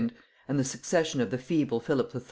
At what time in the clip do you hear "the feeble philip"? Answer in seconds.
1.29-2.09